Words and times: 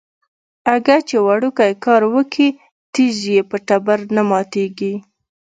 اگه 0.75 0.97
چې 1.07 1.15
وړوکی 1.25 1.71
کار 1.85 2.01
وکي 2.13 2.47
ټيز 2.93 3.17
يې 3.33 3.41
په 3.49 3.57
تبر 3.67 3.99
نه 4.15 4.21
ماتېږي. 4.29 4.93